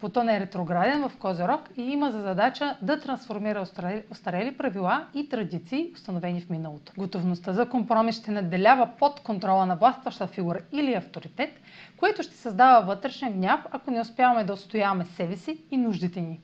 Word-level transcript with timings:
Плутон 0.00 0.28
е 0.28 0.40
ретрограден 0.40 1.08
в 1.08 1.16
Козерог 1.16 1.60
и 1.76 1.82
има 1.82 2.10
за 2.10 2.20
задача 2.20 2.76
да 2.82 3.00
трансформира 3.00 3.66
остарели 4.10 4.56
правила 4.56 5.06
и 5.14 5.28
традиции, 5.28 5.90
установени 5.94 6.40
в 6.40 6.50
миналото. 6.50 6.92
Готовността 6.98 7.52
за 7.52 7.68
компромис 7.68 8.16
ще 8.16 8.30
наделява 8.30 8.88
под 8.98 9.20
контрола 9.20 9.66
на 9.66 9.76
властваща 9.76 10.26
фигура 10.26 10.60
или 10.72 10.94
авторитет, 10.94 11.60
което 11.96 12.22
ще 12.22 12.34
създава 12.34 12.86
вътрешен 12.86 13.32
гняв, 13.32 13.66
ако 13.70 13.90
не 13.90 14.00
успяваме 14.00 14.44
да 14.44 14.52
устояваме 14.52 15.04
себе 15.04 15.36
си 15.36 15.62
и 15.70 15.76
нуждите 15.76 16.20
ни. 16.20 16.40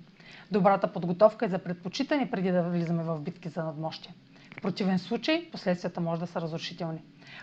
Добрата 0.53 0.93
подготовка 0.93 1.47
е 1.47 1.49
за 1.49 1.59
предпочитане 1.59 2.31
преди 2.31 2.51
да 2.51 2.63
влизаме 2.63 3.03
в 3.03 3.21
битки 3.21 3.49
за 3.49 3.65
надмощие. 3.65 4.15
В 4.59 4.63
противен 4.63 4.99
случай 4.99 5.51
последствията 5.53 6.01
може 6.01 6.21
да 6.21 6.27
са 6.27 6.41
разрушителни. 6.41 7.03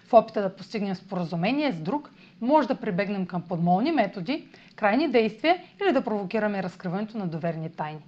В 0.10 0.14
опита 0.14 0.42
да 0.42 0.56
постигнем 0.56 0.96
споразумение 0.96 1.72
с 1.72 1.82
друг, 1.82 2.12
може 2.42 2.68
да 2.68 2.76
прибегнем 2.76 3.26
към 3.26 3.42
подмолни 3.42 3.92
методи, 3.92 4.48
крайни 4.76 5.12
действия 5.12 5.58
или 5.82 5.94
да 5.94 6.04
провокираме 6.04 6.64
разкриването 6.64 7.18
на 7.18 7.28
доверни 7.28 7.70
тайни. 7.70 8.02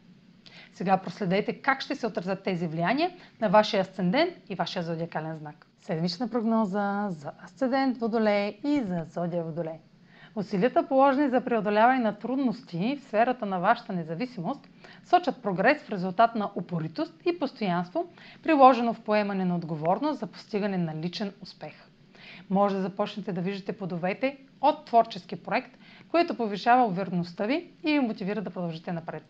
Сега 0.74 0.98
проследете 0.98 1.54
как 1.54 1.82
ще 1.82 1.96
се 1.96 2.08
отразят 2.08 2.44
тези 2.44 2.68
влияния 2.68 3.12
на 3.42 3.50
вашия 3.50 3.82
асцендент 3.82 4.34
и 4.50 4.56
вашия 4.56 4.84
зодиакален 4.84 5.38
знак. 5.38 5.66
Седмична 5.82 6.30
прогноза 6.30 7.08
за 7.10 7.32
асцендент 7.46 7.98
Водолей 7.98 8.60
и 8.64 8.80
за 8.80 9.06
зодия 9.14 9.44
Водолей. 9.44 9.80
Усилията 10.36 10.88
положени 10.88 11.30
за 11.30 11.42
преодоляване 11.42 12.00
на 12.00 12.20
трудности 12.20 12.98
в 13.02 13.04
сферата 13.08 13.46
на 13.46 13.60
вашата 13.60 13.94
независимост 13.94 14.70
сочат 15.06 15.42
прогрес 15.42 15.82
в 15.84 15.90
резултат 15.90 16.36
на 16.36 16.52
упоритост 16.56 17.14
и 17.26 17.40
постоянство, 17.40 18.06
приложено 18.44 18.94
в 18.94 19.02
поемане 19.02 19.46
на 19.46 19.56
отговорност 19.56 20.20
за 20.20 20.28
постигане 20.28 20.78
на 20.78 20.96
личен 20.96 21.34
успех. 21.42 21.89
Може 22.50 22.76
да 22.76 22.82
започнете 22.82 23.34
да 23.34 23.42
виждате 23.42 23.78
плодовете 23.78 24.38
от 24.62 24.86
творчески 24.86 25.36
проект, 25.36 25.78
което 26.12 26.36
повишава 26.36 26.86
увереността 26.86 27.46
ви 27.46 27.68
и 27.86 27.92
ви 27.92 28.00
мотивира 28.00 28.42
да 28.42 28.50
продължите 28.50 28.92
напред. 28.92 29.24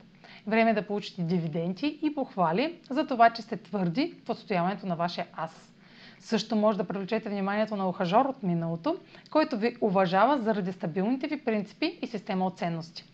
Време 0.48 0.72
е 0.72 0.74
да 0.74 0.88
получите 0.88 1.22
дивиденти 1.22 2.00
и 2.02 2.16
похвали 2.16 2.76
за 2.90 3.08
това, 3.08 3.30
че 3.30 3.42
сте 3.42 3.58
твърди 3.58 4.14
в 4.26 4.30
отстояването 4.30 4.88
на 4.88 4.96
вашия 4.96 5.28
аз. 5.34 5.74
Също 6.20 6.56
може 6.56 6.78
да 6.78 6.84
привлечете 6.84 7.30
вниманието 7.30 7.76
на 7.76 7.90
ухажор 7.90 8.26
от 8.26 8.44
миналото, 8.44 8.98
който 9.32 9.58
ви 9.58 9.76
уважава 9.82 10.42
заради 10.42 10.72
стабилните 10.72 11.28
ви 11.28 11.40
принципи 11.40 12.00
и 12.02 12.08
система 12.08 12.46
от 12.46 12.58
ценности. 12.58 13.06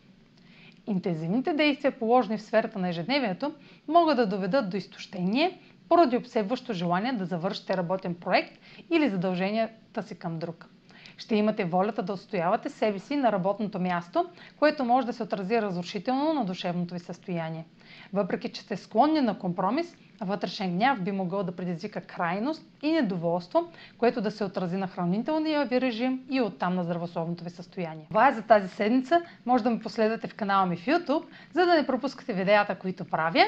Интензивните 0.87 1.53
действия, 1.53 1.99
положени 1.99 2.37
в 2.37 2.41
сферата 2.41 2.79
на 2.79 2.89
ежедневието, 2.89 3.53
могат 3.87 4.17
да 4.17 4.27
доведат 4.27 4.69
до 4.69 4.77
изтощение, 4.77 5.59
поради 5.89 6.17
обсебващо 6.17 6.73
желание 6.73 7.13
да 7.13 7.25
завършите 7.25 7.77
работен 7.77 8.15
проект 8.15 8.59
или 8.91 9.09
задълженията 9.09 10.03
си 10.03 10.19
към 10.19 10.39
друг. 10.39 10.69
Ще 11.17 11.35
имате 11.35 11.65
волята 11.65 12.03
да 12.03 12.13
отстоявате 12.13 12.69
себе 12.69 12.99
си 12.99 13.15
на 13.15 13.31
работното 13.31 13.79
място, 13.79 14.25
което 14.59 14.85
може 14.85 15.07
да 15.07 15.13
се 15.13 15.23
отрази 15.23 15.61
разрушително 15.61 16.33
на 16.33 16.45
душевното 16.45 16.93
ви 16.93 16.99
състояние. 16.99 17.65
Въпреки, 18.13 18.49
че 18.49 18.61
сте 18.61 18.77
склонни 18.77 19.21
на 19.21 19.39
компромис, 19.39 19.95
вътрешен 20.21 20.75
гняв 20.75 21.01
би 21.01 21.11
могъл 21.11 21.43
да 21.43 21.55
предизвика 21.55 22.01
крайност 22.01 22.65
и 22.81 22.91
недоволство, 22.91 23.67
което 23.97 24.21
да 24.21 24.31
се 24.31 24.43
отрази 24.43 24.77
на 24.77 24.87
хранителния 24.87 25.65
ви 25.65 25.81
режим 25.81 26.21
и 26.29 26.41
оттам 26.41 26.75
на 26.75 26.83
здравословното 26.83 27.43
ви 27.43 27.49
състояние. 27.49 28.05
Това 28.09 28.29
е 28.29 28.33
за 28.33 28.41
тази 28.41 28.67
седмица. 28.67 29.21
Може 29.45 29.63
да 29.63 29.69
ме 29.69 29.79
последвате 29.79 30.27
в 30.27 30.35
канала 30.35 30.65
ми 30.65 30.77
в 30.77 30.85
YouTube, 30.85 31.23
за 31.53 31.65
да 31.65 31.73
не 31.73 31.87
пропускате 31.87 32.33
видеята, 32.33 32.75
които 32.75 33.05
правя. 33.05 33.45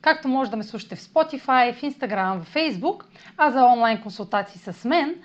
Както 0.00 0.28
може 0.28 0.50
да 0.50 0.56
ме 0.56 0.62
слушате 0.62 0.96
в 0.96 1.00
Spotify, 1.00 1.74
в 1.74 1.82
Instagram, 1.82 2.42
в 2.42 2.54
Facebook, 2.54 3.04
а 3.36 3.50
за 3.50 3.64
онлайн 3.64 4.02
консултации 4.02 4.60
с 4.60 4.84
мен– 4.84 5.14